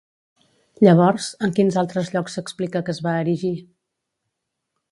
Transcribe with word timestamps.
Llavors, 0.85 1.27
en 1.47 1.53
quins 1.59 1.77
altres 1.81 2.09
llocs 2.15 2.37
s'explica 2.39 2.81
que 2.87 2.93
es 2.97 3.03
va 3.09 3.15
erigir? 3.27 3.55